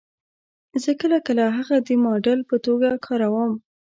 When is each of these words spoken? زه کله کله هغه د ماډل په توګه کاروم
زه 0.83 0.91
کله 1.01 1.17
کله 1.27 1.43
هغه 1.57 1.77
د 1.87 1.89
ماډل 2.03 2.39
په 2.49 2.55
توګه 2.65 2.89
کاروم 3.05 3.51